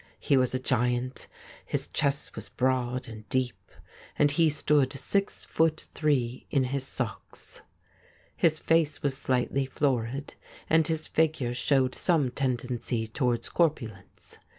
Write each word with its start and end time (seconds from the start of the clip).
He 0.19 0.35
was 0.35 0.55
a 0.55 0.59
giant— 0.59 1.27
his 1.67 1.87
chest 1.89 2.35
was 2.35 2.49
broad 2.49 3.07
and 3.07 3.29
deep, 3.29 3.71
and 4.17 4.31
he 4.31 4.49
stood 4.49 4.91
six 4.93 5.45
foot 5.45 5.89
three 5.93 6.47
in 6.49 6.63
his 6.63 6.87
socks. 6.87 7.61
His 8.35 8.57
face 8.57 9.03
was 9.03 9.15
slightly 9.15 9.67
florid, 9.67 10.33
and 10.67 10.87
his 10.87 11.05
figure 11.05 11.53
showed 11.53 11.93
some 11.93 12.31
tendency 12.31 13.05
to 13.05 13.25
wards 13.25 13.49
corpulence. 13.49 14.39